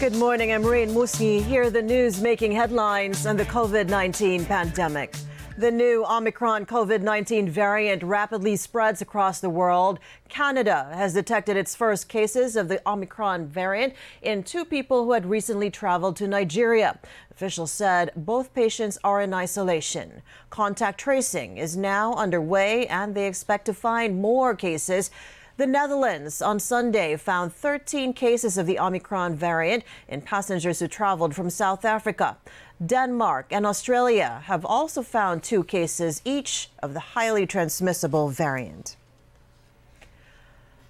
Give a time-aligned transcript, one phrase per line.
[0.00, 0.50] Good morning.
[0.50, 1.44] I'm Rain Musni.
[1.44, 5.14] Here are the news making headlines on the COVID 19 pandemic.
[5.58, 9.98] The new Omicron COVID 19 variant rapidly spreads across the world.
[10.30, 13.92] Canada has detected its first cases of the Omicron variant
[14.22, 16.98] in two people who had recently traveled to Nigeria.
[17.30, 20.22] Officials said both patients are in isolation.
[20.48, 25.10] Contact tracing is now underway, and they expect to find more cases.
[25.60, 31.34] The Netherlands on Sunday found 13 cases of the Omicron variant in passengers who traveled
[31.34, 32.38] from South Africa.
[32.86, 38.96] Denmark and Australia have also found two cases each of the highly transmissible variant.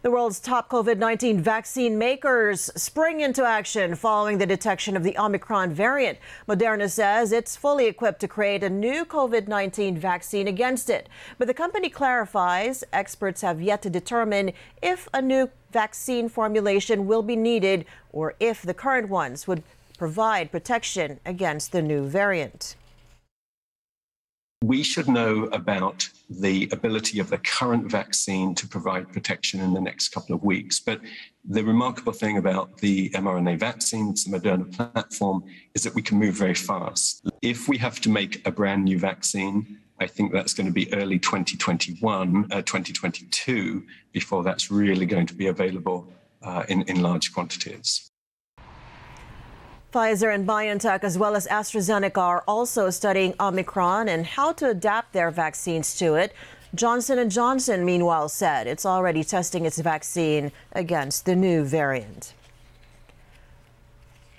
[0.00, 5.18] The world's top COVID 19 vaccine makers spring into action following the detection of the
[5.18, 6.18] Omicron variant.
[6.46, 11.08] Moderna says it's fully equipped to create a new COVID 19 vaccine against it.
[11.36, 17.22] But the company clarifies experts have yet to determine if a new vaccine formulation will
[17.22, 19.64] be needed or if the current ones would
[19.98, 22.76] provide protection against the new variant.
[24.64, 29.80] We should know about the ability of the current vaccine to provide protection in the
[29.80, 30.80] next couple of weeks.
[30.80, 31.00] But
[31.48, 36.34] the remarkable thing about the mRNA vaccines, the Moderna platform, is that we can move
[36.34, 37.24] very fast.
[37.40, 40.92] If we have to make a brand new vaccine, I think that's going to be
[40.92, 46.12] early 2021, uh, 2022, before that's really going to be available
[46.42, 48.10] uh, in, in large quantities.
[49.92, 55.14] Pfizer and BioNTech, as well as AstraZeneca, are also studying Omicron and how to adapt
[55.14, 56.34] their vaccines to it.
[56.74, 62.34] Johnson & Johnson, meanwhile, said it's already testing its vaccine against the new variant.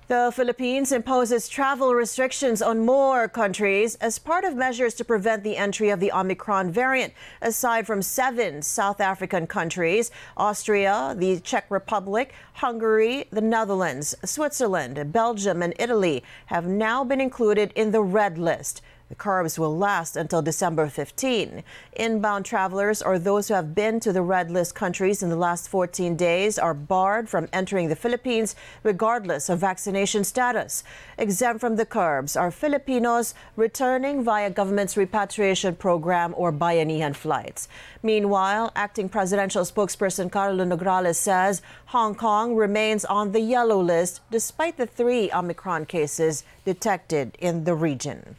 [0.10, 5.56] The Philippines imposes travel restrictions on more countries as part of measures to prevent the
[5.56, 7.14] entry of the Omicron variant.
[7.44, 15.62] Aside from seven South African countries, Austria, the Czech Republic, Hungary, the Netherlands, Switzerland, Belgium,
[15.62, 18.82] and Italy have now been included in the red list.
[19.10, 21.64] The curbs will last until December 15.
[21.94, 25.68] Inbound travelers or those who have been to the red list countries in the last
[25.68, 30.84] 14 days are barred from entering the Philippines regardless of vaccination status.
[31.18, 37.68] Exempt from the curbs are Filipinos returning via government's repatriation program or Bayanihan flights.
[38.04, 44.78] Meanwhile, acting presidential spokesperson Karlo Nograles says Hong Kong remains on the yellow list despite
[44.78, 48.36] the three Omicron cases detected in the region.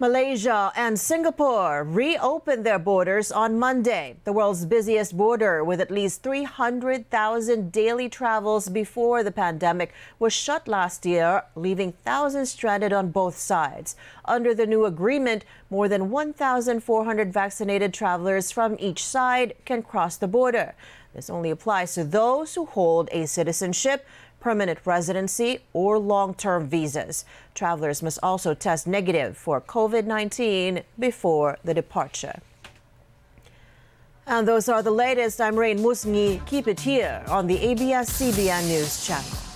[0.00, 6.22] Malaysia and Singapore reopened their borders on Monday, the world's busiest border with at least
[6.22, 13.36] 300,000 daily travels before the pandemic was shut last year, leaving thousands stranded on both
[13.36, 13.96] sides.
[14.24, 20.28] Under the new agreement, more than 1,400 vaccinated travelers from each side can cross the
[20.28, 20.76] border.
[21.18, 24.06] This only applies to those who hold a citizenship
[24.40, 27.24] permanent residency, or long term visas.
[27.54, 32.40] Travelers must also test negative for COVID 19 before the departure.
[34.28, 35.40] And those are the latest.
[35.40, 36.44] I'm Rain Musni.
[36.46, 39.47] Keep it here on the ABS CBN News Channel.